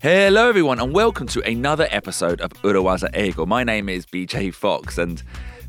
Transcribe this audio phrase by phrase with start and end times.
[0.00, 3.46] Hello, everyone, and welcome to another episode of Urawaza Ego.
[3.46, 5.22] My name is BJ Fox, and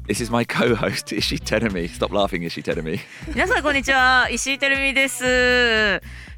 [0.07, 1.89] this is my co-host Ishi Tenemi.
[1.89, 2.99] Stop laughing, Ishi Tenemi.
[3.33, 5.23] 皆さんこんにちは石井てるみです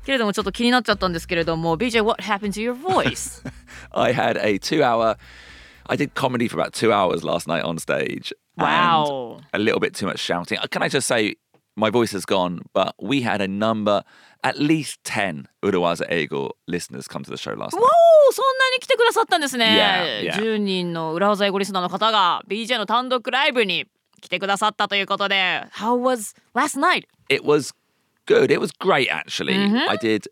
[0.06, 3.44] けれどもちょっと気になっちゃったんですけれども BJ what happened to your voice
[3.92, 5.18] I had a two-hour.
[5.88, 8.32] I did comedy for about two hours last night on stage.
[8.58, 9.40] and Wow.
[9.54, 10.60] a little bit too much shouting.
[10.70, 11.36] Can I just say,
[11.76, 14.04] my voice has gone, but we had a number,
[14.44, 17.84] at least ten Urawaza Ego listeners come to the show last お night.
[18.30, 20.42] おそんなに来てくださったんですね Yeah, yeah.
[20.42, 23.86] 10人の裏技英語リスナーの方が BJ の単独ライブに
[24.22, 27.06] 来てくださったということで How was last night?
[27.30, 27.74] It was
[28.26, 28.52] good.
[28.52, 29.56] It was great, actually.
[29.90, 30.28] I did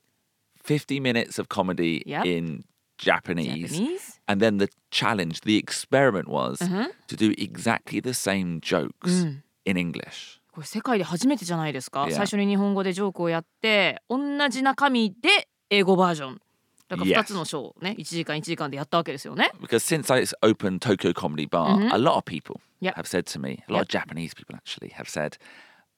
[0.64, 2.26] 50 minutes of comedy Yep.
[2.26, 2.64] in
[2.98, 3.72] Japanese.
[3.72, 4.20] Japanese?
[4.28, 9.26] And then the challenge, the experiment was to do exactly the same jokes
[9.66, 10.40] in English.
[10.53, 12.11] これ世界で初めてじゃないですか Yeah.
[12.12, 16.41] 最初に日本語でジョークをやって同じ中身で英語バージョン
[16.89, 17.20] だから Yes.
[17.20, 22.94] 2つのショーをね1時間1時間でやったわけですよね Because since I opened Tokyo Comedy Bar, a lot of people Yep.
[22.97, 25.36] have said to me, a lot of Japanese people actually have said,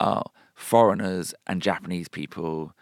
[0.01, 0.23] oh,
[0.55, 2.73] foreigners and Japanese people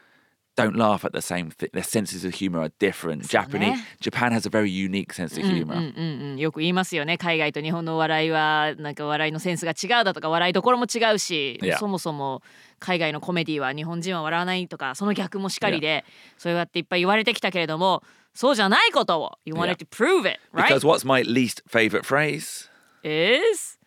[0.56, 1.70] don't laugh at the same thing.
[1.72, 3.28] Their senses of humor are different.
[3.28, 5.74] Japanese Japan has a very unique sense of humor.
[5.74, 11.78] うんうんうん、よく言いますよね海外と日本の笑いはなんか笑いのセンスが違うだとか笑いどころも違うし、Yeah.
[11.78, 12.42] そもそも
[12.78, 16.04] 海外のコメディは日本人は笑わないとかその逆もしかりで、
[16.38, 18.02] そうやっていっぱい言われてきたけれども
[18.34, 20.66] そうじゃないことを You wanted to prove it, right?
[20.66, 22.68] Because what's my least favorite phrase?
[23.04, 23.78] is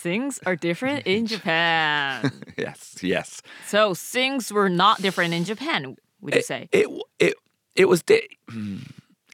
[0.00, 2.32] things are different in Japan.
[2.56, 3.42] yes, yes.
[3.66, 6.68] so things were not different in Japan, would you say?
[6.72, 7.34] It it
[7.76, 8.78] it was di- hmm,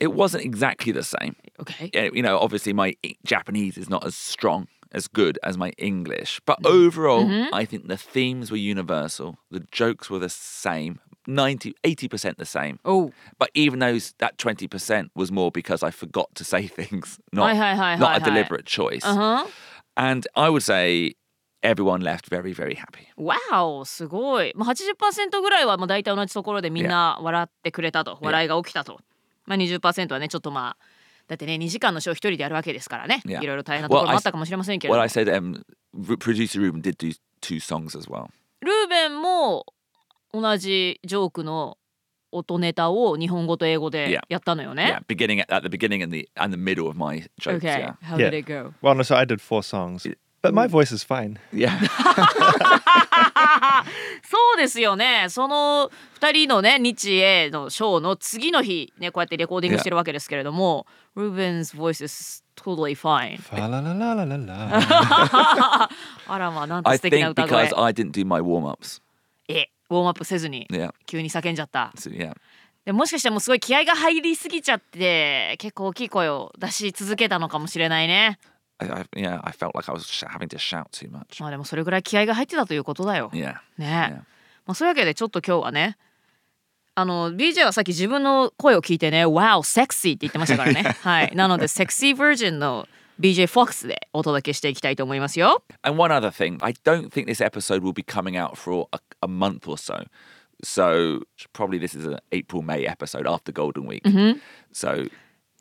[0.01, 1.37] it wasn't exactly the same.
[1.61, 2.11] Okay.
[2.13, 6.63] You know, obviously my Japanese is not as strong as good as my English, but
[6.63, 6.75] mm-hmm.
[6.75, 7.55] overall, mm-hmm.
[7.55, 9.39] I think the themes were universal.
[9.51, 12.79] The jokes were the same, 90 80% the same.
[12.85, 13.13] Oh.
[13.39, 17.55] But even those that 20% was more because I forgot to say things, not, Hi,
[17.55, 19.05] hi, hi, not a deliberate choice.
[19.05, 19.47] Uh-huh.
[19.97, 21.17] And I would say
[21.63, 23.09] everyone left very, very happy.
[23.17, 29.01] わおすごい、まあ、80%ぐらいはまあ大体同じところでみんな笑ってくれたと笑いが起きたと、
[29.47, 30.85] まあ、20%はねちょっとまあ
[31.29, 33.43] だってね2時間のショー一人でやるわけですからね、Yeah.
[33.43, 35.63] いろいろ大変なところ Well, も I あったかもしれませんけれど Well, も I said um,
[36.19, 38.29] producer Ruben did do two songs as well.
[38.61, 39.67] ルーベンも
[40.33, 41.79] 同じジョークの
[42.33, 44.21] 音ネタを日本語と英語で Yeah.
[44.29, 47.59] やったのよね Yeah, beginning at, at the beginning and the and the middle of my jokes.
[47.65, 47.95] Okay Yeah.
[48.03, 48.31] how Yeah.
[48.31, 50.07] did it go Well, no, so I did four songs,
[50.43, 51.39] but my voice is fine.
[51.53, 51.71] Yeah.
[54.23, 63.39] そうですよねその2人のね日英のショーの次の日ねこうやってレコーディングしてるわけですけれども、ルーベン 's voice is totally fine.
[66.29, 69.01] あらまあなんて I 素敵な think 歌声 because I didn't do my warm ups.
[69.91, 70.93] えウォームアップせずに Yeah.
[71.07, 71.93] 急に叫んじゃった。
[71.97, 72.35] So yeah.
[72.85, 78.39] でもしかしてもうすごい気合が入りすぎちゃって結構大きい声を出し続けたのかもしれないね。
[78.79, 81.41] I, I yeah, I felt like I was sh- having to shout too much.
[81.41, 83.31] まあでもそれぐらい気合が入ってたということだよ。
[83.33, 83.57] Yeah.
[83.79, 84.23] ね。
[84.67, 85.97] まあ、そういうわけでちょっと今日はね
[86.95, 90.83] あの BJ はさっき自分の声を聞いてね「Wow セクシー」って言ってましたからね。
[91.03, 91.35] はい。
[91.35, 92.89] なのでセクシーバージョンの
[93.21, 95.63] BJ フォックスでお届けしていきたいと思いますよ。
[95.83, 99.29] And one other thing, I don't think this episode will be coming out for a, a
[99.29, 100.05] month or so.
[100.65, 101.21] So
[101.53, 104.03] probably this is an April May episode after Golden Week.
[104.73, 105.07] So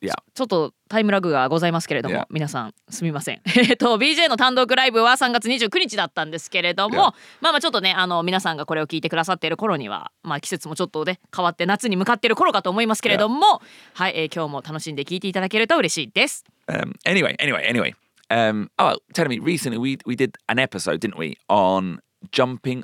[0.01, 0.13] yeah.
[0.33, 3.41] ちょっとタイムラグがございますけれども.皆さんすみません。
[3.45, 13.61] えっと BJ の単独ライブは3月29日だったんですけれども.まあまあちょっとねあの皆さんがこれを聞いてくださっている頃にはまあ季節もちょっとね変わって夏に向かっている頃かと思いますけれども、
[13.93, 16.45] はい、えー今日も楽しんで聞いていただけると嬉しいです。
[16.67, 17.93] Um, anyway, anyway, anyway.
[18.29, 21.99] Um, oh, tell me, recently we we did an episode, didn't we, on
[22.31, 22.83] jumping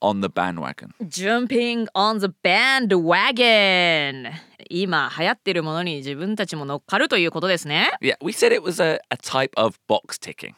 [0.00, 0.92] on the bandwagon.
[1.08, 4.32] Jumping on the bandwagon
[4.68, 7.90] 今流行ってるものに自分たちも乗っかるということですね。
[8.00, 10.54] Yeah, we said it was a, a type of box ticking.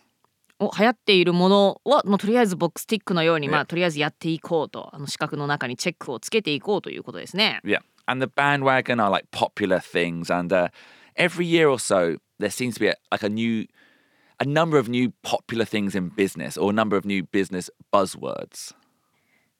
[0.58, 7.60] お流行っているものはもうとりあえずボックスティックのように、ま.あとりあえずやっていこうとあの四角の中にチェックをつけていこうということですね。
[7.64, 10.68] Yeah, and the bandwagon are like popular things, and uh,
[11.16, 13.66] every year or so there seems to be a, like a new,
[14.38, 18.72] a number of new popular things in business or a number of new business buzzwords.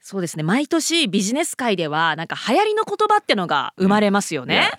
[0.03, 4.71] そうですね毎年ビジネス界ではなんか流行りの言葉ってのが生まれますよね。
[4.75, 4.79] Yeah.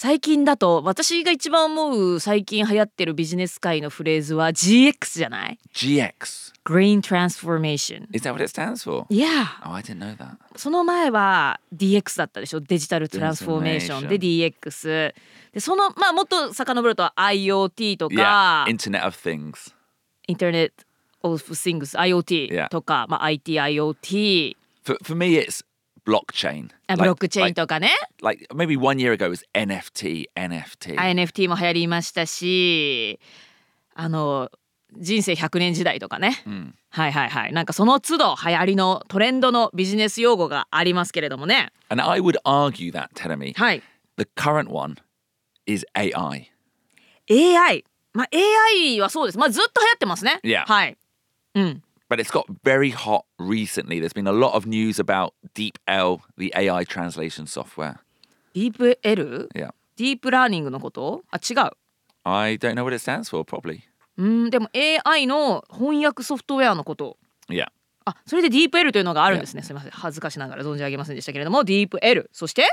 [0.00, 8.06] 最近だと私が一番思う最近流行ってるビジネス界のフレーズは GX じゃない？GX Green Transformation。
[8.12, 9.06] is that what it stands for?
[9.10, 9.46] Yeah!
[9.64, 10.36] Oh, I didn't know that.
[10.56, 12.60] その前は DX だったでしょ？
[12.60, 15.14] デジタルトランスフォーメーションで DX
[15.52, 19.72] でそのまあもっと遡ると IoT と Yeah, か Internet of Things.
[20.28, 20.84] インターネット
[21.22, 22.68] of Things IoT.
[22.68, 25.64] とか、まあ、ITIoT For for me, it's
[26.06, 26.70] blockchain.
[26.96, 27.90] ブロックチェーンとかね、
[28.22, 30.96] like maybe one year ago it was NFT, NFT.
[30.96, 33.20] NFT も流行りましたし
[33.94, 34.50] あの
[34.96, 36.42] 人生100年時代とかね、
[36.90, 43.82] はいはいはいなんかその都度流行りのトレンドのビジネス用語がありますけれどもね And I would argue that, Telemi, はい
[44.16, 44.96] the current one
[45.66, 46.50] is AI.
[47.30, 47.84] AI
[48.14, 50.64] まあ AI はそうですまあずっと流行ってますね Yeah.
[50.64, 50.96] はい
[51.58, 54.00] うん But it's got very hot recently.
[54.00, 57.96] There's been a lot of news about DeepL, the AI translation software.
[58.54, 59.48] ディープ L?
[59.54, 59.72] Yeah.
[59.96, 61.70] ディープラーニングのことあ違う
[62.24, 63.80] I don't know what it stands for, probably.
[64.16, 67.18] うんでも AI の翻訳ソフトウェアのこと
[67.50, 67.66] Yeah.
[68.06, 72.66] あそれで DeepL というのがあるんですねすみません恥ずかしながら存じ上げませんでしたけれども DeepL そして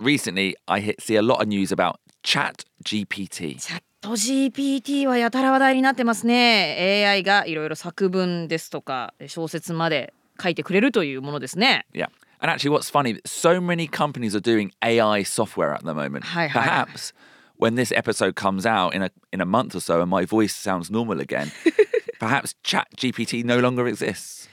[0.00, 3.58] Recently, I see a lot of news about Chat GPT.
[3.58, 12.08] チャット GPT はやたら話題になってますね AI がいろいろ作文ですとか小説まで書いてくれるというものですね Yeah.
[12.40, 16.24] And actually, what's funny, so many companies are doing AI software at the moment.
[16.24, 16.84] Hi, hi, hi.
[16.84, 17.14] Perhaps
[17.56, 20.54] when this episode comes out in a in a month or so and my voice
[20.54, 21.50] sounds normal again,
[22.20, 24.48] perhaps Chat GPT no longer exists.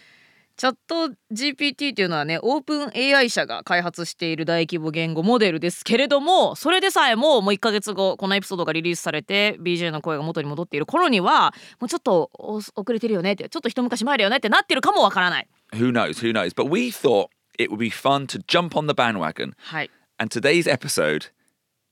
[0.62, 16.22] チャット GPT っていうのはねオープン AI 社が開発している大規模言語モデルですけれどもそれでさえももう1ヶ月後このエピソードがリリースされて BJ の声が元に戻っている頃にはもうちょっとお遅れてるよねってちょっと一昔前だよねってなってるかもわからない Who knows?
[16.22, 16.54] Who knows?
[16.54, 19.54] But we thought it would be fun to jump on the bandwagon.
[19.58, 21.32] はい And today's episode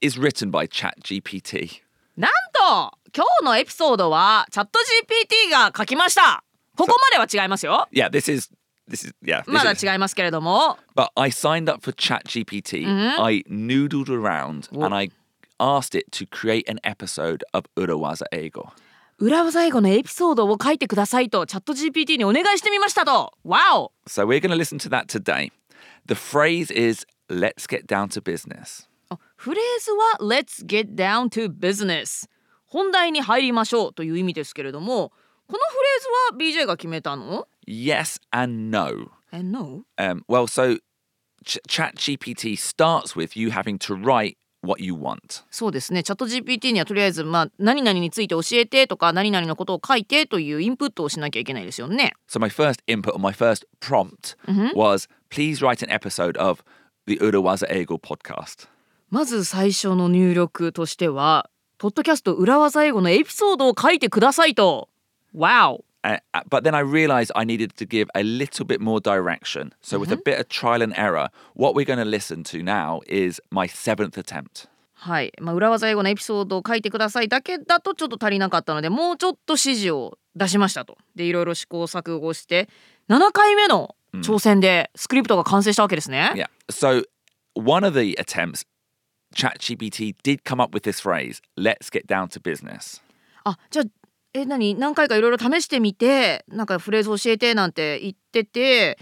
[0.00, 1.82] is written by Chat GPT.
[2.16, 4.78] なんと今日のエピソードはチャット
[5.48, 6.44] GPT が書きました
[6.76, 8.48] ここまでは違いますよ Yeah, this is
[8.90, 9.42] this is yeah.
[9.44, 12.86] This まだ is, 違いますけれども but I signed up for Chat GPT.
[12.86, 15.10] I noodled around and I
[15.58, 18.72] asked it to create an episode of Urawaza Ego.
[19.18, 25.52] 裏技英語のエピソードを書いてくださいとチャット GPT にお願いしてみましたとわお So we're going to listen to that today.
[26.06, 28.88] The phrase is let's get down to business.
[29.10, 32.28] あフレーズは Let's get down to business
[32.64, 35.12] 本題に入りましょうという意味ですけれども
[35.50, 39.10] このフレーズは BJ が決めたの Yes and no.
[39.32, 39.84] And no?
[39.98, 40.78] Um, well, so
[41.44, 45.42] Ch- Chat GPT starts with you having to write what you want.
[45.50, 54.36] そうですねチャット GPT にはとりあえず、まあ、何々について教えてとか何々のことを書いてというインプットをしなきゃいけないですよね So my first input or my first prompt
[54.74, 56.62] was please write an episode of
[57.06, 58.68] the Urawaza Ego podcast.
[59.08, 61.48] まず最初の入力としては
[61.78, 64.89] ポッドキャスト裏技英語のエピソードを書いてくださいと
[65.32, 69.00] Wow Uh, uh, but then I realized I needed to give a little bit more
[69.00, 69.74] direction.
[69.82, 73.02] So, with a bit of trial and error, what we're going to listen to now
[73.06, 74.66] is my seventh attempt.
[74.94, 82.68] はい、まあ、裏技英語のエピソードを書いてくださいだけだとちょっと足りなかったのでもうちょっと指示を出しましたとでいろいろ試行錯誤して
[83.08, 86.32] 7回目の挑戦でスクリプトが完成したわけですね。
[86.34, 86.48] Yeah.
[86.68, 87.04] So,
[87.54, 88.66] one of the attempts,
[89.34, 93.00] ChatGPT did come up with this phrase let's get down to business.
[93.44, 93.84] あじゃあ
[94.32, 98.98] え何何回かいろいろ試してみてなんかフレーズ教えてなんて言ってて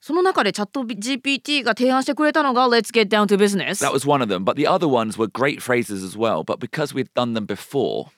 [0.00, 4.44] その中でチャット GPT が提案してくれたのが Let's get down to business That was one of them.
[4.44, 6.42] But the other ones were great phrases as well.
[6.44, 8.08] But because we'd done them before,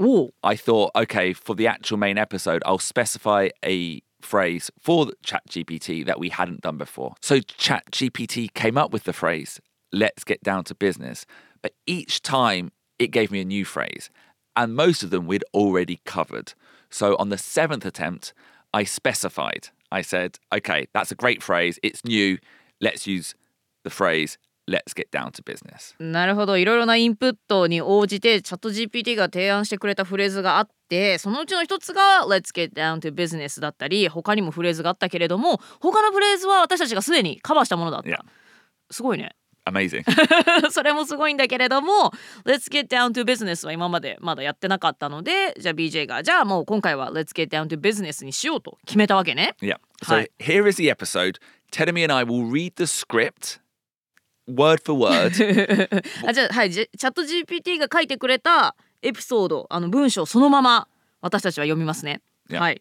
[0.00, 5.14] おう I thought, okay, for the actual main episode, I'll specify a phrase for the
[5.24, 7.14] ChatGPT that we hadn't done before.
[7.20, 9.60] So ChatGPT came up with the phrase,
[9.92, 11.24] let's get down to business.
[11.62, 14.10] But each time it gave me a new phrase,
[14.55, 16.53] and most of them we'd already covered.
[16.89, 18.33] So on the seventh attempt,
[18.73, 19.69] I specified.
[19.91, 21.79] I said, okay, that's a great phrase.
[21.83, 22.37] It's new.
[22.81, 23.35] Let's use
[23.83, 25.95] the phrase, let's get down to business.
[25.99, 38.19] なるほどいろいろなインプットに応じてチャット GPT が提案してくれたフレーズがあってそのうちの一つが Let's get down to business だったり他にもフレーズがあったけれども他のフレーズは私たちがすでにカバーしたものだった、 Yeah.
[38.89, 39.35] すごいね
[39.68, 40.04] Amazing.
[40.70, 42.12] それもすごいんだけれども
[42.44, 49.76] Let's get down to business は今までまだやってなかったのでじゃあ BJ がじゃあもう今回は Let's get down to business にしようと決めたわけね Yeah.
[50.04, 50.28] So Hi.
[50.38, 51.38] here is the episode.
[51.72, 53.60] Tedemi and I will read the script
[54.48, 55.32] word for word.
[56.26, 60.88] あじゃあはいじチャット GPT が書いてくれたエピソードあの文章そのまま
[61.20, 62.20] 私たちは読みますね
[62.50, 62.60] Yeah.
[62.60, 62.80] はい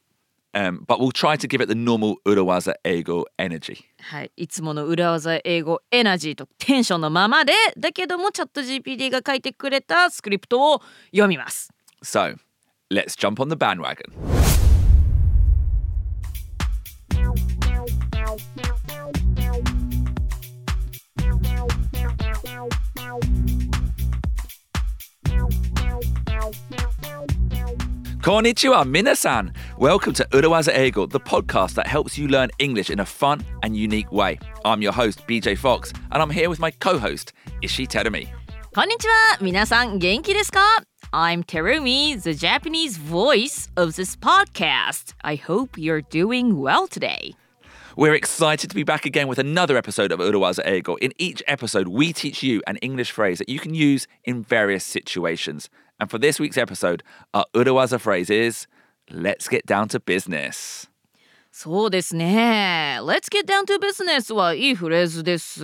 [0.54, 3.86] um, but we'll try to give it the normal Urawaza ego energy.
[4.00, 11.72] はい、いつもの裏技英語エナジーとテンションのままでだけどもチャット GPT が書いてくれたスクリプトを読みます
[12.04, 12.38] So
[12.92, 14.37] let's jump on the bandwagon.
[28.28, 29.56] Konnichiwa, minasan.
[29.78, 33.74] Welcome to Urawaza Eagle, the podcast that helps you learn English in a fun and
[33.74, 34.38] unique way.
[34.66, 37.32] I'm your host, BJ Fox, and I'm here with my co-host,
[37.62, 38.28] Ishi Terumi.
[38.76, 40.82] Konnichiwa, minasan, genki desu ka?
[41.14, 45.14] I'm Terumi, the Japanese voice of this podcast.
[45.24, 47.34] I hope you're doing well today.
[47.96, 50.98] We're excited to be back again with another episode of Urawaza Eagle.
[50.98, 54.84] In each episode, we teach you an English phrase that you can use in various
[54.84, 55.70] situations.
[55.99, 57.03] And for this week's episode,
[57.33, 58.67] our Urawaza phrase is
[59.11, 60.89] let's get down to business.
[61.55, 62.99] そうですね。
[63.03, 65.63] Let's get down to business はいいフレーズです。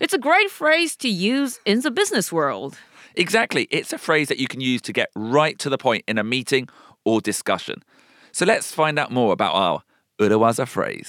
[0.00, 2.76] It's a great phrase to use in the business world.
[3.16, 3.66] Exactly.
[3.70, 6.22] It's a phrase that you can use to get right to the point in a
[6.22, 6.68] meeting
[7.04, 7.82] or discussion.
[8.32, 9.82] So let's find out more about our
[10.20, 11.08] Urawaza phrase.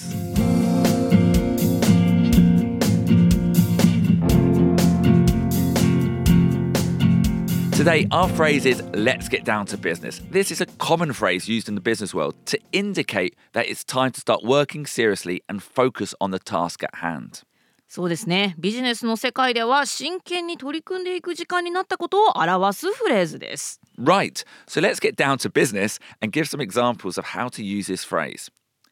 [7.84, 10.20] Today, our phrase is let's get down to business.
[10.30, 14.12] This is a common phrase used in the business world to indicate that it's time
[14.12, 17.42] to start working seriously and focus on the task at hand.
[17.88, 18.54] そうですね。
[18.58, 23.80] ビジネスの世界では真剣に取り組んでいく時間になったことを表すフレーズです。
[23.98, 27.88] Right, so let's get down to business and give some examples of how to use
[27.88, 28.48] this phrase.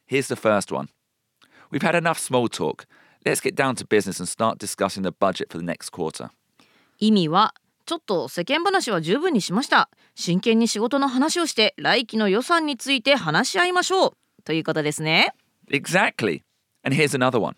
[0.06, 0.88] Here's the first one
[1.70, 2.86] We've had enough small talk.
[3.24, 6.30] Let's get down to business and start discussing the budget for the next quarter.
[6.98, 7.54] 意味は
[7.85, 9.89] ちょっと世間話は十分にしました。
[10.15, 14.11] 真剣に仕事の話をして来期の予算について話し合いましょう。
[14.45, 15.33] ということですね。
[15.69, 16.41] Exactly.
[16.83, 17.55] And here's another one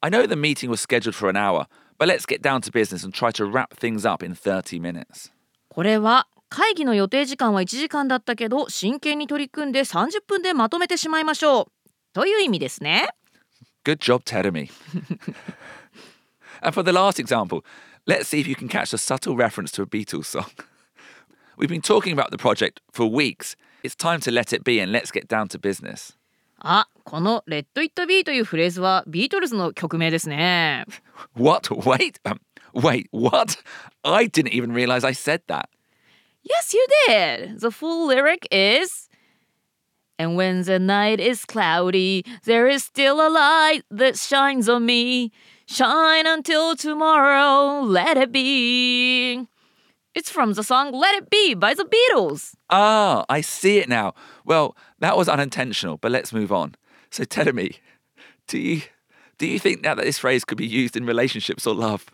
[0.00, 1.66] I know the meeting was scheduled for an hour,
[1.98, 5.32] but let's get down to business and try to wrap things up in 30 minutes.
[5.68, 11.66] これは会議の予定時間は1時間だったけど真剣に取り組んで30分でまとめてしまいましょう。
[12.12, 13.08] という意味ですね。
[13.84, 14.70] Good job, Terumi.
[16.62, 17.62] and for the last example,
[18.06, 20.46] Let's see if you can catch a subtle reference to a Beatles song.
[21.56, 23.56] We've been talking about the project for weeks.
[23.82, 26.12] It's time to let it be and let's get down to business.
[26.62, 26.84] this
[27.48, 30.84] Let It Be というフレーズはビートルズの曲名ですね。
[31.34, 31.74] What?
[31.84, 32.20] Wait.
[32.24, 32.40] Um,
[32.74, 33.56] wait, what?
[34.04, 35.68] I didn't even realize I said that.
[36.44, 37.60] Yes, you did.
[37.60, 39.08] The full lyric is
[40.18, 45.30] And when the night is cloudy, there is still a light that shines on me.
[45.68, 49.46] Shine until tomorrow, let it be.
[50.14, 52.54] It's from the song Let It Be by the Beatles.
[52.70, 54.14] Ah, I see it now.
[54.44, 56.76] Well, that was unintentional, but let's move on.
[57.10, 57.80] So tell me,
[58.46, 58.82] do you
[59.38, 62.06] do you think now that this phrase could be used in relationships or love?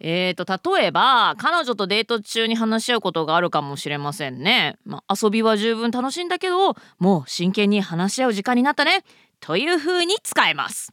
[0.00, 0.44] えーと
[0.78, 4.76] 例えば彼女とデート中に話し合うことがあるかもしれませんね。
[4.84, 9.04] まあ、遊びは十分楽しいんだけどもう真剣に話し合う時間になったね
[9.40, 10.92] というふうに使えます。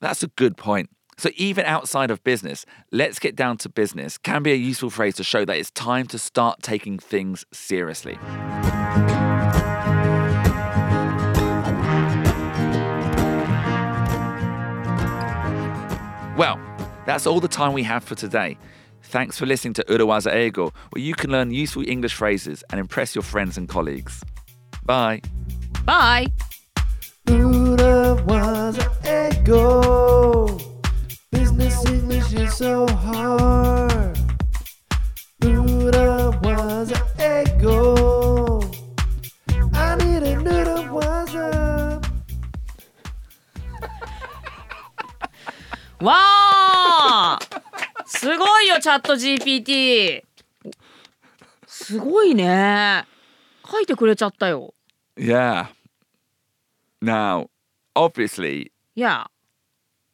[0.00, 0.88] That's a good point.
[1.16, 5.16] So even outside of business, let's get down to business can be a useful phrase
[5.16, 8.18] to show that it's time to start taking things seriously.
[16.36, 16.58] Well,
[17.06, 18.58] that's all the time we have for today.
[19.02, 23.14] Thanks for listening to Urawaza Eigo, where you can learn useful English phrases and impress
[23.14, 24.22] your friends and colleagues.
[24.84, 25.20] Bye.
[25.84, 26.26] Bye!
[27.24, 28.16] Buddha
[29.06, 30.73] ego.
[31.56, 34.18] Business English is so hard.
[35.38, 38.60] Buddha was an ego.
[39.72, 42.00] I need a noodle was a.
[46.00, 46.12] わ
[47.38, 47.38] あ
[48.04, 50.22] すごいよチャット GPT
[51.68, 53.04] すごいね
[53.64, 54.74] 書いてくれちゃったよ
[55.16, 55.66] Yeah.
[57.00, 57.48] Now,
[57.94, 59.30] obviously, いや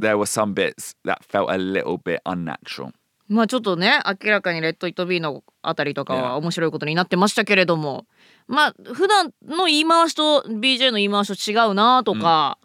[0.01, 2.93] there were some bits that felt a little bit unnatural.
[3.29, 6.35] まあちょっとね明らかに「レッド・イット・ビー」のあたりとかは Yeah.
[6.39, 8.07] 面白いことになってましたけれども。
[8.49, 12.59] まあ普段の言い回しと BJ の言い回しと違うなとか、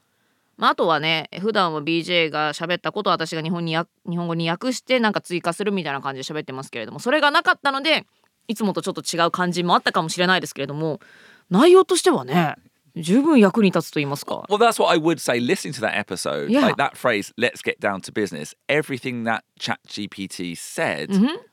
[0.58, 6.98] まあ、あとはね普段は BJ が喋ったことを私が日本にや日本語に訳してなんか追加するみたいな感じで喋ってますけれども。
[7.00, 8.08] それがなかったので
[8.48, 11.00] いつもとちょっと違う感じもあったかもしれないですけれども。
[11.51, 12.56] 内容としてはね
[12.96, 14.46] 十分役に立つと言いますか。
[14.50, 15.40] Well, that's what I would say.
[15.40, 16.62] Listening to that episode, Yeah.
[16.62, 21.10] like that phrase, let's get down to business, everything that ChatGPT said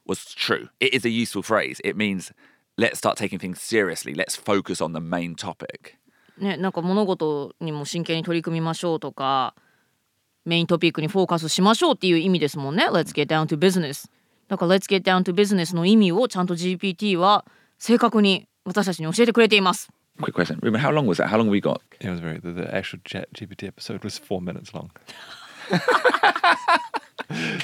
[0.07, 0.69] was true.
[0.81, 1.81] It is a useful phrase.
[1.85, 2.33] It means
[2.79, 4.15] let's start taking things seriously.
[4.15, 5.97] Let's focus on the main topic.
[6.39, 9.55] ね、なんか物事にも真剣に取り組みましょうとか
[10.47, 12.89] メイントピックにフォーカスしましょうっていう意味ですもんね。
[12.89, 14.09] Let's get down to business。
[14.49, 17.45] だから Let's get down to business の意味をちゃんと GPT は
[17.79, 19.89] 正確に私たちに教えてくれています。
[20.22, 20.60] Quick question.
[20.64, 21.28] Ruben, how long was that?
[21.28, 21.82] How long have we got?
[22.00, 22.40] It was very.
[22.40, 24.90] The, the actual Chat GPT episode was four minutes long.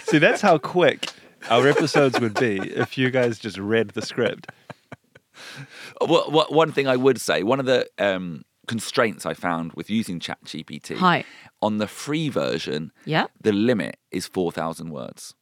[0.04, 1.10] See, that's how quick
[1.50, 4.52] our episodes would be if you guys just read the script.
[6.00, 9.90] What, what, one thing I would say, one of the um, constraints I found with
[9.90, 11.26] using ChatGPT, はい。
[11.62, 15.36] on the free version, いや the limit is 4,000 words.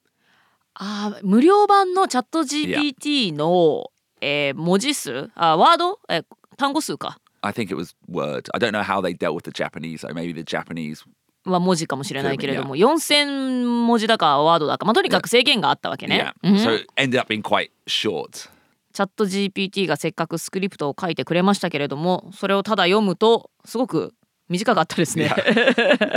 [0.75, 3.91] あー無料版のチャット GPT の、
[4.21, 6.25] えー文字数あワード、えー
[6.56, 8.48] 単語数か？I think it was word.
[8.52, 10.12] I don't know how they dealt with the Japanese, though.
[10.14, 11.04] Maybe the Japanese.
[11.44, 16.32] は文字かもしれないけれども、4,000文字だかワードだか、まあ、とにかく制限があったわけね。
[16.42, 16.50] Yeah.
[16.50, 18.50] うん So it ended up being quite short.
[18.92, 24.14] チャット GPT がせっかくスクリプトを書いてくれましたけれどもそれをただ読むとすごく
[24.48, 25.30] 短かったですね。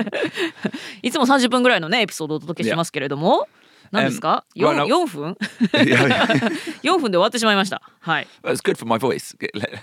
[1.03, 3.47] いつも30分ぐらいのねエピソードをお届けしますけれども、
[3.91, 5.37] 何ですか、Um, well, 4, no- 4分
[5.73, 6.51] yeah,
[6.83, 7.81] 4分で終わってしまいました。
[7.99, 8.27] はい。
[8.43, 9.35] Well, it's good for my voice.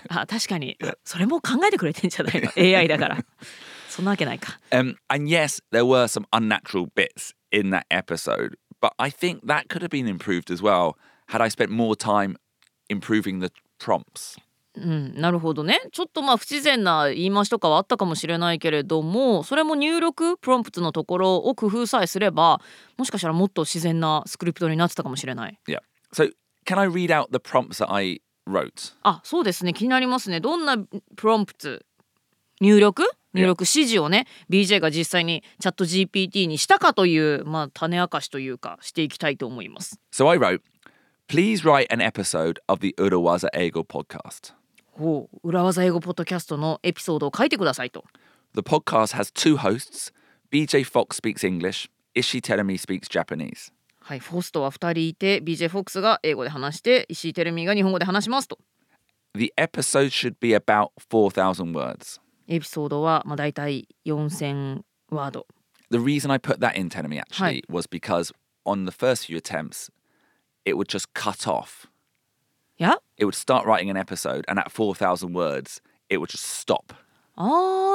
[0.09, 3.17] あ確かにそれも考えてくれてんじゃないの AI だから。
[3.89, 4.59] そんなわけないか。
[4.71, 9.81] Um, and yes, there were some unnatural bits in that episode, but I think that could
[9.81, 10.95] have been improved as well
[11.29, 12.37] had I spent more time
[12.89, 14.37] improving the prompts.
[14.77, 15.81] うん、なるほどね。
[15.91, 22.61] ちょっとまあ不自然な言い回しとかはあったかもしれないけれどもそれも入力プロンプトのところを工夫さえすれば
[22.97, 25.59] もしかしたらもっと自然なスクリプトになってたかもしれない。
[25.67, 25.79] Yeah.
[26.13, 26.31] So,
[26.65, 28.93] can I read out the prompts that I wrote?
[29.03, 29.73] あそうですね。
[29.73, 30.39] 気になりますね。
[30.39, 31.79] どんなプロンプト
[32.61, 33.03] 入力？
[33.33, 39.99] 入力指示をね BJ が実際にチャット GPT にしたかというまあ種明かしというかしていきたいと思います。
[40.11, 40.61] So, I wrote,
[41.27, 44.56] please write an episode of the Urawaza Ego podcast.
[44.97, 48.03] ほう裏技英語ポッドキャストのエピソードを書いてくださいと
[48.55, 50.11] The podcast has two hosts.
[50.51, 53.71] BJ Fox speaks English, Ishi Terumi speaks Japanese.
[53.99, 58.57] はい、ホストは2人いて BJ フォックスが英語で話して石井テルミが日本語で話しますと
[59.35, 62.19] The episode should be about 4,000 words.
[62.47, 65.45] エピソードはまあ大体4000ワード
[65.91, 68.33] The reason I put that in Tenemy actually was because
[68.65, 69.89] on the first few attempts,
[70.65, 71.87] it would just cut off.
[72.79, 76.93] いや It would start writing an episode, and at 4,000 words, it would just stop.
[77.39, 77.43] あ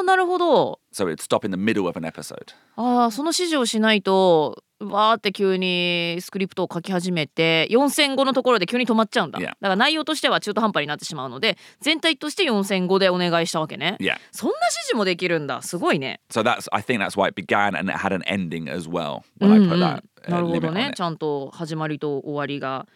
[0.01, 2.55] ーなるほど So it would stop in the middle of an episode.
[2.77, 9.47] あーその指示をしないとわーって急にスクリプトを書き始めて4000語のところで急に止まっちゃうんだ Yeah.
[9.47, 14.17] だから内容としては中途半端になってしまうので全体として4000語でお願いしたわけね Yeah.
[14.33, 18.89] そんな指示もできるんだすごいね So that's I think that's why it began and it had an ending as
[18.89, 20.95] well when I put ん that な uh, るほ limit ど on ね it.
[20.97, 22.87] ちゃんと始まりと終わりが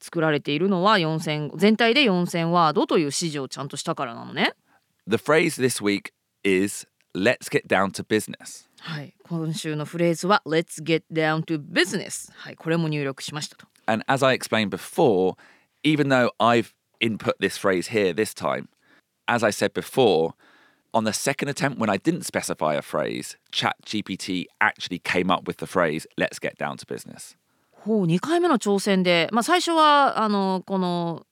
[0.00, 4.52] 作られているのは4000全体で4000ワードという指示をちゃんとしたからなのね
[5.08, 6.12] The phrase this week
[6.44, 14.24] is "Let's get down to business." はい今週のフレーズは Let's get down to business はいこれも入力しましたと And as
[14.24, 15.36] I explained before,
[15.82, 18.68] even though I've input this phrase here this time,
[19.26, 20.34] as I said before,
[20.92, 25.56] on the second attempt when I didn't specify a phrase, ChatGPT actually came up with
[25.58, 27.36] the phrase "Let's get down to business."
[27.84, 31.26] ほう2回目の挑戦で、まあ、最初はあのこの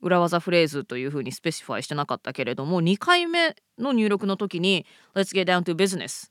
[0.00, 4.84] 裏技フレーズというふうにスペシファイしてなかったけれども2回目の入力の時に
[5.14, 6.26] 「Let's get down to business」.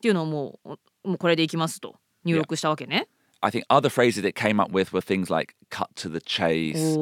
[0.00, 0.68] ていうのをもう
[1.08, 3.08] もうこれでいきますと入力したわけね。
[3.40, 6.96] I think other phrases it came up with were things like "cut to the chase."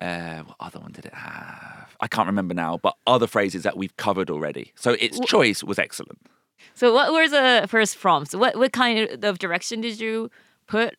[0.00, 1.88] Uh, what other one did it have?
[1.98, 4.72] I can't remember now, but other phrases that we've covered already.
[4.76, 6.18] So its choice was excellent.
[6.74, 8.34] So what were the first prompts?
[8.34, 10.30] What what kind of direction did you
[10.66, 10.96] put?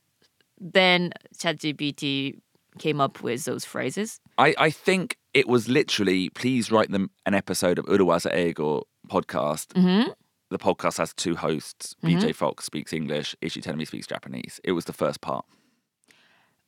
[0.59, 2.39] Then ChatGPT
[2.79, 4.19] came up with those phrases.
[4.37, 9.73] I, I think it was literally please write them an episode of Urawaza Ego podcast.
[10.51, 11.95] The podcast has two hosts.
[12.03, 13.35] BJ Fox speaks English.
[13.41, 14.59] Ishi Tenemi speaks Japanese.
[14.63, 15.45] It was the first part.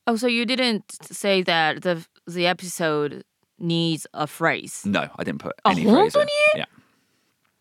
[0.07, 3.23] Oh, so you didn't say that the the episode
[3.59, 4.83] needs a phrase.
[4.85, 6.65] No, I didn't put Oh, any phrase？Yeah.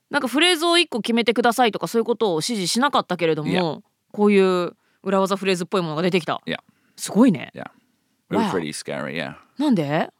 [0.08, 3.82] なんかフレーズを一個決めてくださいとかそういうことを指示しなかったけれども、Yeah.
[4.12, 4.72] こういう
[5.06, 6.42] 裏技フレーズっぽいものが出てきた。
[6.46, 6.56] Yeah.
[6.96, 7.50] すごいね。
[7.54, 7.70] Yeah.
[8.30, 8.50] It was Wow.
[8.50, 9.36] pretty scary, yeah.
[9.58, 10.10] なんで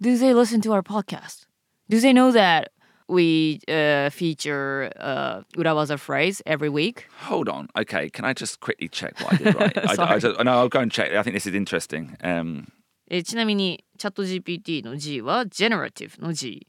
[0.00, 1.46] Do they listen to our podcast?
[1.90, 2.70] Do they know that
[3.08, 7.04] we uh, feature uh, 裏技 phrase every week?
[7.28, 7.68] Hold on.
[7.76, 9.76] Okay, can I just quickly check what I did right?
[9.78, 10.20] I, I, Sorry.
[10.20, 11.12] just, no, I'll go and check.
[11.12, 12.16] I think this is interesting.
[12.22, 12.68] Um,
[13.10, 16.66] えちなみにチャット GPT の G は generative の G。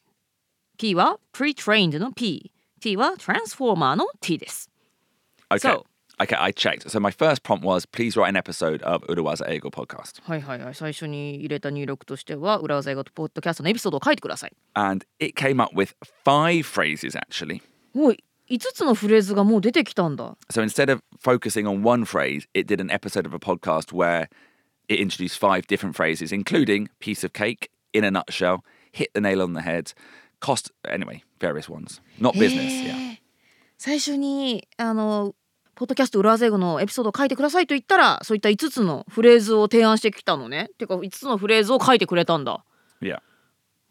[0.78, 2.52] P は pre-trained の P。
[2.82, 4.70] T は transformer の T です。
[5.50, 5.60] okay.
[5.60, 5.86] So-
[6.21, 6.91] okay, I checked.
[6.91, 10.23] So my first prompt was please write an episode of Urawaza Ego podcast.
[10.23, 10.75] はいはいはい。
[10.75, 14.57] 最初に入れた入力としては裏技英語とポッドキャストのエピソードを書いてください。
[14.75, 17.63] And it came up with five phrases actually.
[17.95, 20.37] おい、5つのフレーズがもう出てきたんだ。
[20.51, 24.29] So instead of focusing on one phrase, it did an episode of a podcast where
[24.89, 29.43] it introduced five different phrases, including piece of cake, in a nutshell, hit the nail
[29.43, 29.93] on the head,
[30.41, 32.01] cost, anyway, various ones.
[32.19, 33.17] Not business, yeah.
[33.79, 35.35] 最初にあの
[35.76, 40.70] ポッドキャスト裏技英語のエピソードを書いてくださいと言ったらそういった5つのフレーズを提案してきたのね。
[40.78, 42.64] てか5つのフレーズを書いてくれたんだ。
[43.02, 43.20] Yeah.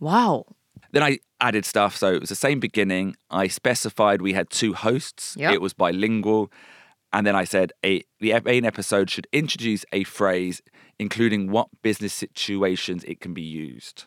[0.00, 0.46] Wow.
[0.92, 1.96] Then I added stuff.
[1.96, 3.14] So it was the same beginning.
[3.28, 5.36] I specified we had two hosts.
[5.36, 5.54] Yep.
[5.54, 6.50] It was bilingual.
[7.12, 10.62] And then I said a, the main episode should introduce a phrase
[11.00, 14.06] including what business situations it can be used.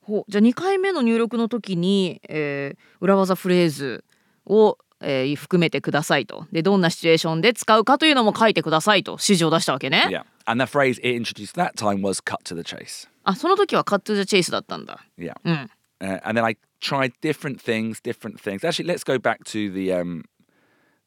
[0.00, 4.04] ほうじゃあ2回目の入力の時に、えー裏技フレーズ
[4.46, 10.23] を、えー含めてくださいとでどんなシチュエーションで使うかというのも書いてくださいと指示を出したわけね、 Yeah.
[10.45, 13.07] And the phrase it introduced that time was cut to the chase.
[13.23, 15.33] あその時はカット・ザ・チェイスだったんだ Yeah.
[15.43, 15.69] うん
[16.01, 18.63] Uh, and then I tried different things, different things.
[18.67, 20.23] Actually, let's go back to the um,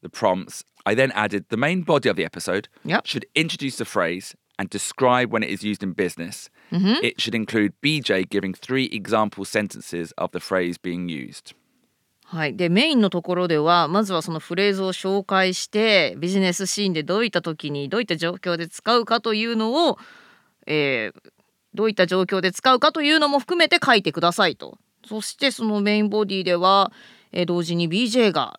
[0.01, 0.63] the prompts.
[0.85, 3.05] I then added the main body of the episode Yep.
[3.05, 6.49] should introduce the phrase and describe when it is used in business.
[6.71, 11.53] It should include BJ giving three example sentences of the phrase being used.
[12.32, 19.98] はい、でメインのところではまずはそのフレーズを紹介してビジネスシーンでどういった時にどういった状況で使うかというのを、
[20.66, 21.30] えー
[21.72, 24.78] どういった状況で使うかというのも含めて書いてくださいと。
[25.06, 26.90] そしてそのメインボディでは、
[27.30, 28.58] えー同時に BJ が、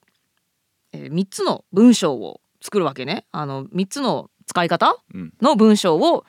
[0.93, 3.25] え3つの文章を作るわけね。
[3.33, 5.33] あの3つの使い方うん。
[5.41, 6.23] の文章を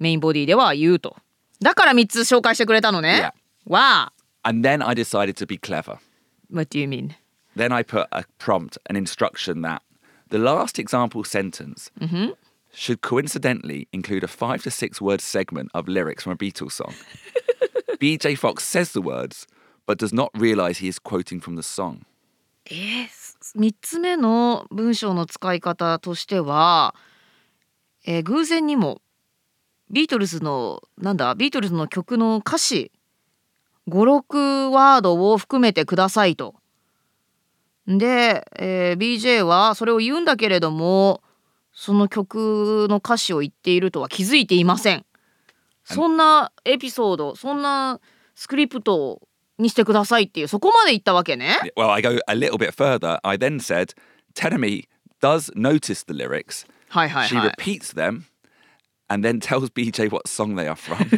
[0.00, 1.16] メインボディでは言うと。
[1.60, 3.32] だから3つ紹介してくれたのね。
[3.66, 4.12] わあ。
[4.42, 5.98] And then I decided to be clever.
[6.50, 7.14] What do you mean?
[7.56, 9.82] Then I put a prompt, an instruction that
[10.30, 11.90] the last example sentence
[12.72, 16.94] should coincidentally include a five to six word segment of lyrics from a Beatles song.
[17.98, 19.46] BJ Fox says the words,
[19.86, 22.04] but does not realize he is quoting from the song.
[22.70, 23.08] えー、
[23.56, 26.94] 3つ目の文章の使い方としては、
[28.04, 29.00] えー偶然にも
[29.90, 32.92] ビートルズのなんだビートルズの曲の歌詞
[33.88, 36.54] 56ワードを含めてくださいと。
[37.86, 41.22] で、えー BJ はそれを言うんだけれども
[41.72, 45.04] その曲の歌詞を言っているとは気づいていません。
[45.84, 47.98] そんなエピソードそんな
[48.34, 49.22] スクリプト
[49.58, 51.56] にしてくださいっていうそこまで言ったわけね。
[51.76, 53.18] Well, I go a little bit further.
[53.22, 53.94] I then said,
[54.34, 54.84] Tenemy
[55.20, 56.66] does notice the lyrics.
[56.90, 57.50] はいはい She はい。
[57.56, 58.22] repeats them
[59.08, 60.98] and then tells BJ what song they are from.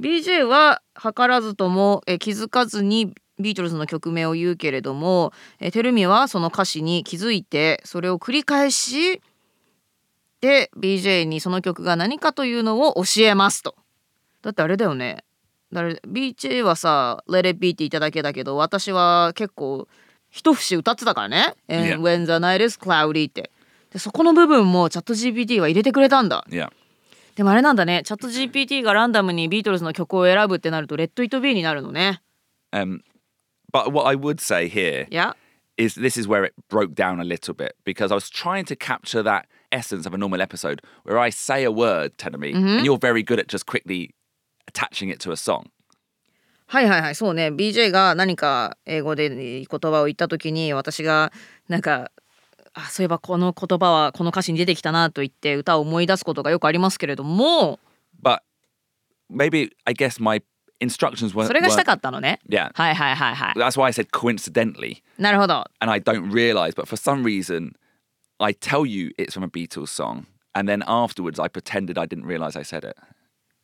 [0.00, 9.22] BJ は図らずともえー気づかずにビートルズの曲名を言うけれどもえーテルミはその歌詞に気づいてそれを繰り返し
[10.40, 13.76] で BJ にその曲が何かというのを教えますと。
[14.42, 15.24] だってあれだよね。
[15.72, 19.88] BJ はさ「Let it be」って言っただけだけど私は結構
[20.30, 23.51] 一節歌ってたからね「And when the night is cloudy」って。
[23.92, 26.44] でそこの部分もチャット GPT は入れてくれたんだ。
[26.48, 26.70] yeah.
[27.36, 32.22] でもあれなんだねチャット GPT がランダムにビートルズの曲を選ぶってなるとレッド・イット・ビーになるのね
[32.72, 33.00] Um,
[33.70, 35.36] but what I would say here いや
[35.76, 38.76] is this is where it broke down a little bit because I was trying to
[38.76, 42.98] capture that essence of a normal episode where I say a word, Tenemy, and you're
[42.98, 44.14] very good at just quickly
[44.68, 45.70] attaching it to a song.
[46.66, 51.30] はいはいはいそうね BJ が何か英語で言葉を言った時に私が
[51.68, 52.10] なんか
[52.74, 57.78] あそういえばこの言葉はこの歌詞に出てきたなと言って歌を思い出すことがよくありますけれども
[58.22, 58.40] But
[59.30, 60.42] maybe I guess my
[60.80, 61.46] instructions weren't.
[61.46, 62.70] それがしたかったのね yeah.
[62.74, 65.02] はいはいはいはい That's why I said coincidentally.
[65.18, 67.74] なるほど and I don't realize, but for some reason,
[68.38, 72.26] I tell you it's from a Beatles song, and then afterwards I pretended I didn't
[72.26, 72.96] realize I said it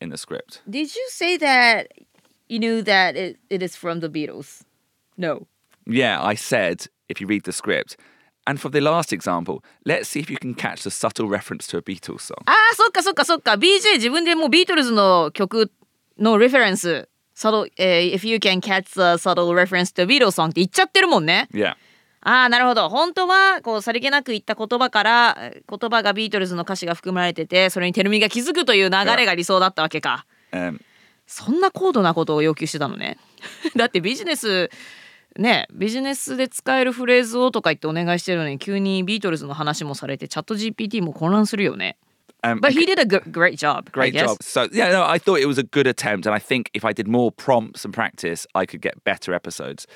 [0.01, 0.63] in the script.
[0.69, 1.89] Did you say that
[2.49, 4.63] you knew that it, it is from the Beatles?
[5.17, 5.47] No
[5.87, 7.97] Yeah, I said if you read the script.
[8.49, 11.77] And for the last example, let's see if you can catch the subtle reference to
[11.77, 12.39] a Beatles song.
[12.47, 13.53] あーそっかそっかそっか。
[13.53, 15.71] BJ 自分でもうビートルズの曲
[16.19, 21.49] のレフェレンス subtle、えー If you can catch the subtle reference to Beatles song って言っちゃってるもんね。
[21.53, 21.75] Yeah.
[22.23, 22.89] ああなるほど。
[22.89, 30.25] 本当はこうさりげなく言った言葉からえー言葉がビートルズの歌詞が含まれててそれにテルミが気づくという流れが理想だったわけか。
[30.53, 30.81] Um,
[31.27, 33.19] そんな高度なことを要求してたのね。
[33.77, 34.71] だってビジネス
[35.39, 41.97] ねビジネスで使えるフレーズをとか言ってお願いしてるのに急にビートルズの話もされてチャット GPT も混乱するよね
[42.43, 43.91] um, But he did a g- great job.
[43.91, 44.37] Great job.
[44.43, 46.93] So yeah, no, I thought it was a good attempt, and I think if I
[46.93, 49.89] did more prompts and practice, I could get better episodes.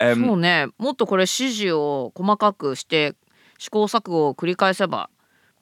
[0.00, 3.14] そうね、もっとこれ指示を細かくして
[3.58, 5.10] 試行錯誤を繰り返せば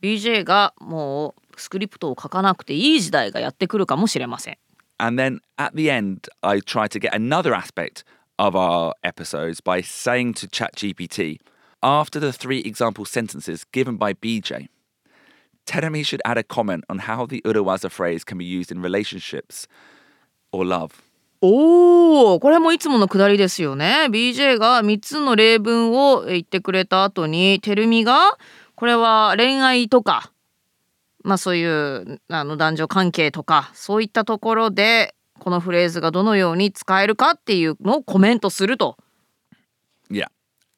[0.01, 4.59] BJ がもうスクリプトを書かなくていい時代がやってくるかもしれません。
[4.97, 8.05] And then at the end, I tried to get another aspect
[8.41, 11.41] of our episodes by saying to ChatGPT,
[11.83, 14.69] after the three example sentences given by BJ,
[15.67, 19.69] Tenemy should add a comment on how the Urawaza phrase can be used in relationships
[20.53, 21.03] or love.
[21.43, 28.37] おおこれもいつものくだりですよね BJ が3つの例文を言ってくれた後にてるみが
[28.75, 30.33] これは恋愛とか
[31.25, 38.97] まあそういうあの男女関係とかそういったところでこのフレーズがどのように使えるかっていうのをコメントすると。
[40.11, 40.27] Yeah.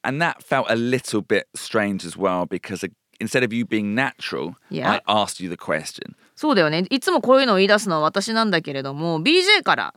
[0.01, 3.95] And that felt a little bit strange as well because uh, instead of you being
[3.95, 4.55] natural.
[4.71, 6.15] I asked you the question.
[6.35, 6.85] そうだよね。
[6.89, 9.93] いつもこういうのを言い出すのは私なんだけれども、BJ から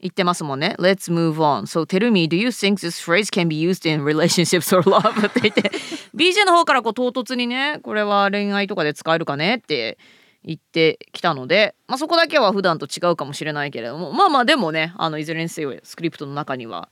[0.00, 0.76] 言ってますもんね。
[0.78, 1.62] Let's move on.
[1.66, 5.26] So tell me, do you think this phrase can be used in relationships or love?
[5.26, 5.70] って言って、
[6.14, 9.98] BJ の方からこう唐突にね、これは恋愛とかで使えるかねって
[10.44, 16.88] 言ってきたので、まあそこだけは普段と違うかもしれないけれども、まあまあでもね、あのいずれにせよスクリプトの中には、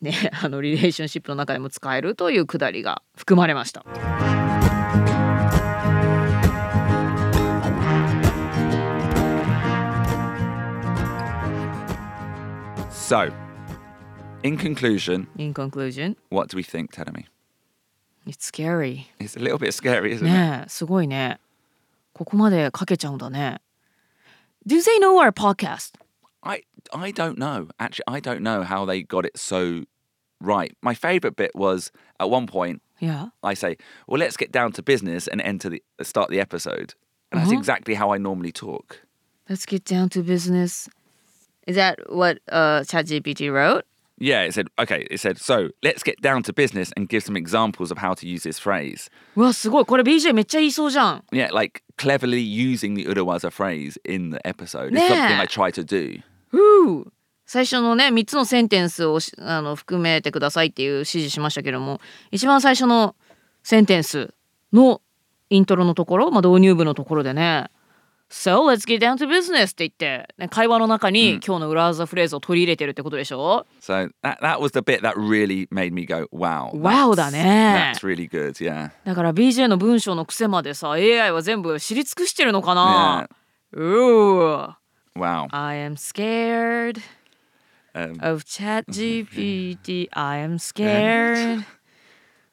[0.00, 3.84] ね、 あのリレーションシップの中でも使えるというくだりが含まれました。
[12.90, 13.32] So,
[14.44, 17.24] in conclusion, In conclusion, what do we think, Tedemi?
[18.26, 19.08] it's scary.
[19.18, 20.30] It's a little bit scary, isn't it?
[20.30, 21.40] ねえすごいね
[22.20, 23.62] ここまでかけちゃうんだね。
[24.66, 25.94] Do they know our podcast?
[26.42, 27.68] I I don't know.
[27.78, 29.86] Actually, I don't know how they got it so
[30.38, 30.76] right.
[30.82, 32.82] My favorite bit was at one point.
[32.98, 33.28] Yeah.
[33.42, 36.92] I say, "Well, let's get down to business and enter the uh, start the episode."
[37.32, 37.58] And that's uh-huh.
[37.58, 39.00] exactly how I normally talk.
[39.48, 40.90] Let's get down to business.
[41.66, 43.86] Is that what uh, ChatGPT wrote?
[44.20, 47.36] Yeah, it said, "Okay." It said, "So let's get down to business and give some
[47.38, 53.06] examples of how to use this phrase." うわすごいこれ BJ めっちゃ言いそうじゃん Yeah, like cleverly using the
[53.06, 55.08] urawaza phrase in the episode is Yeah.
[55.08, 56.20] something I try to do.
[56.50, 57.12] ふう
[57.46, 63.16] 最初のね3つのセンテンスをしあの含めてくださいっていう指示しましたけども一番最初の
[63.62, 64.34] センテンス
[64.72, 65.00] の
[65.48, 67.66] イントロのところ、まあ、導入部のところでね
[68.32, 76.06] 「So let's get down to business」って言って、ね、会話の中に今日の裏技フレーズを取り入れてるってことでしょ So that that was the bit that really made me
[76.06, 77.92] go, "Wow, Wow だね。
[77.94, 78.90] That's really good." Yeah.
[79.04, 83.28] だから BJ の文章の癖までさ AI は全部知り尽くしてるのかな、
[83.72, 84.74] うー
[85.16, 85.48] Wow.
[85.50, 87.00] I am scared
[87.92, 91.64] Um, of ChatGPT I am scared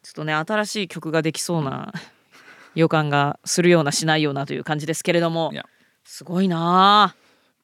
[0.01, 1.93] ちょっとね新しい曲ができそうな
[2.77, 5.63] 予感がするようなしないようなという感じですけれども Yeah.
[6.03, 7.15] すごいな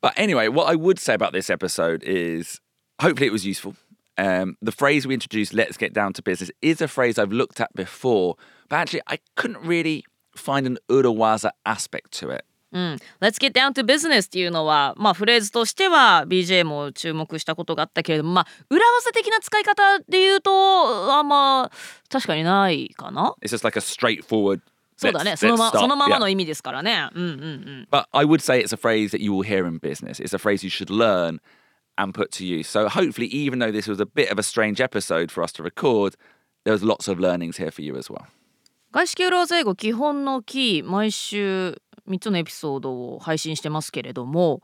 [0.01, 2.59] But anyway, what I would say about this episode is
[2.99, 3.75] hopefully it was useful.
[4.17, 7.61] Um, the phrase we introduced, let's get down to business, is a phrase I've looked
[7.61, 8.35] at before,
[8.69, 10.03] but actually I couldn't really
[10.35, 12.43] find an Urawaza aspect to it.
[12.73, 21.69] うん、Let's get down to business っていうのは、まあ、フレーズとしては BJ も注目したことがあったけれども、まあ、裏技的な使い方で言うとあんま
[22.09, 24.61] 確かにないかな It's just like a straightforward.
[25.03, 27.09] そうだねそのま.そのまま.の意味ですからね。
[27.13, 27.87] うんうんうん。
[27.91, 30.19] But I would say it's a phrase that you will hear in business.
[30.23, 31.39] It's a phrase you should learn
[31.97, 32.67] and put to use.
[32.67, 35.63] So hopefully, even though this was a bit of a strange episode for us to
[35.63, 36.15] record,
[36.65, 38.25] there was lots of learnings here for you as well.
[38.91, 44.61] 外資系裏技英語基本のキ 毎週3つのエピソードを配信してますけれども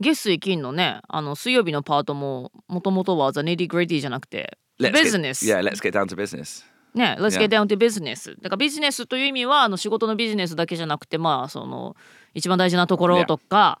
[0.00, 6.64] 月水金のねあの水曜日のパートももともとは the nitty gritty じゃなくて Let's get- ビジネス yeah, let's get down to business.
[6.94, 8.34] ね Let's get down to business.
[8.40, 11.96] だからビジネスという意味はあの仕事のビジネスだけじゃなくてまあその
[12.34, 13.80] 一番大事なところとか、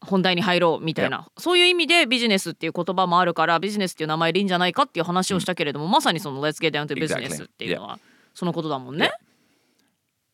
[0.00, 7.98] 本題に入ろうみたいな、そういう意味でビジネスっていう言葉もあるからビジネスっていう名前でいいんじゃないかっていう話をしたけれども、まさにその Let's get down to business っていうのは
[8.34, 9.10] そのことだもんね。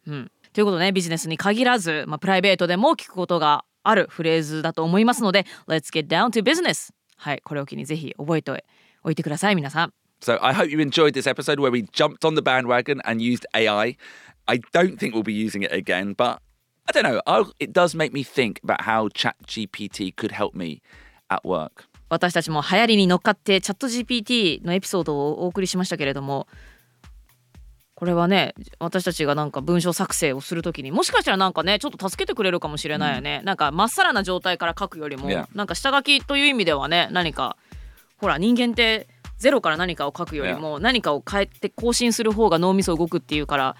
[0.06, 8.64] うん、ということでねビジネスに限らず、まあ、プライベートでも聞くことがあるフレーズだと思いますので Let's get down to business はいこれを機にぜひ覚えて
[9.02, 10.05] おいてください皆さん。
[10.20, 13.96] So I hope you enjoyed this episode where we jumped on the bandwagon and used AI.
[14.48, 16.40] I don't think we'll be using it again, but
[16.88, 17.20] I don't know.
[17.26, 20.82] I'll, it does make me think about how ChatGPT could help me
[21.30, 21.88] at work.
[22.08, 26.46] 私たちも流行りに乗っかってチャット GPT のエピソードをお送りしましたけれども
[27.96, 35.48] これはね私たちがなんか文章作成をするときにもしかしたらなんかねちょっと助けてくれるかもしれないよね、なんかまっさらな状態から書くよりも、Yeah.
[35.54, 37.56] なんか下書きという意味ではね何か
[38.18, 43.76] ほら人間ってゼロから何かを書くよりも何かを変えて更新する方が脳みそ動くっていうから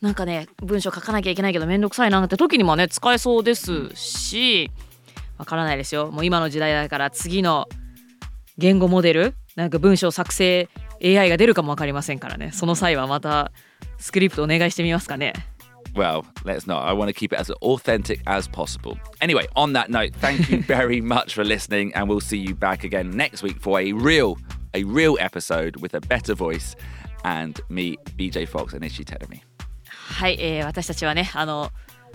[0.00, 4.70] なんかね文章書かなきゃいけないけどめんどくさいなって時にもね使えそうですし
[5.36, 7.68] わからないですよもう今の時代だから次の
[8.58, 10.68] 言語モデルなんか文章作成
[11.02, 13.52] AI が出るかもわかりませんからねその際はまた
[13.98, 15.32] スクリプトお願いしてみますかね
[15.94, 16.84] Well, let's not.
[16.84, 18.96] I want to keep it as authentic as possible.
[19.20, 22.84] Anyway, on that note, thank you very much for listening, and we'll see you back
[22.84, 24.38] again next week for a real,
[24.74, 26.76] a real episode with a better voice,
[27.24, 29.42] and me, BJ Fox, and Ishi Tedemi.
[30.18, 31.70] はい、えー私たちはねあの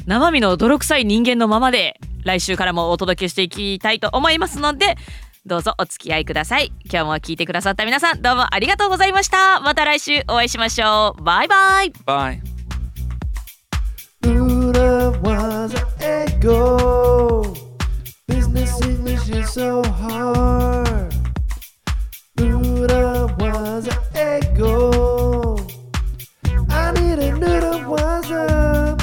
[0.05, 4.97] 生身の泥臭い人間のままで来週からもお届けしていきたいと思いますので
[5.45, 12.55] どうぞお付き合いください今日も聞いてくださった皆さんどうもありがとうございましたまた来週お会いしましょうバイバイ.
[14.23, 17.43] Urawaza Echo.
[18.27, 20.84] Business English you so hard.
[22.37, 25.57] Was ego.
[26.69, 28.97] I need a was a.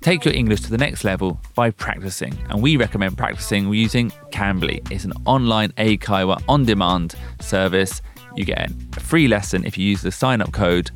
[0.00, 4.80] Take your English to the next level by practicing, and we recommend practicing using Cambly.
[4.90, 8.00] It's an online Eikaiwa on demand service.
[8.34, 10.90] You get a free lesson if you use the sign up code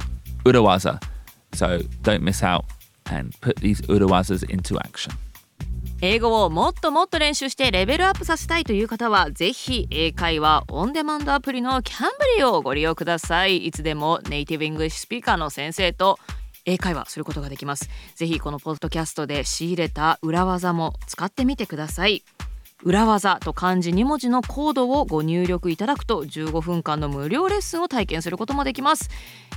[0.44, 1.02] Urawaza.
[1.52, 2.64] So don't miss out
[3.10, 5.12] and put these Urawazas into action.
[6.00, 13.64] 英語をもっともっと練習してレベルアップさせたいという方はぜひ英会話オンデマンドアプリのキャンブリーをご利用ください。
[13.66, 16.18] いつでもネイティブイングリッシュスピーカーの先生と
[16.66, 17.88] 英会話することができます。
[18.16, 22.22] ぜひこのポッドキャストで仕入れた裏技も使ってみてください。
[22.84, 29.08] 裏技と漢字2文字のコードをご入力いただくと15分間の無料レッスンを体験することもできます、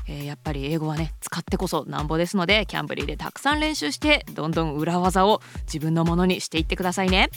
[0.08, 7.30] えーやっぱり英語はね使ってこそなんぼですのでキャンブリーでたくさん練習してどんどん裏技を自分のものにしていってくださいね。